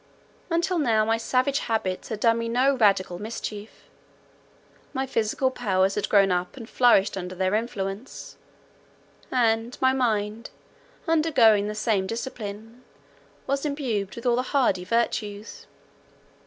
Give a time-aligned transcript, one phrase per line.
[0.49, 3.83] Until now, my savage habits had done me no radical mischief;
[4.93, 8.35] my physical powers had grown up and flourished under their influence,
[9.31, 10.49] and my mind,
[11.07, 12.83] undergoing the same discipline,
[13.45, 15.67] was imbued with all the hardy virtues.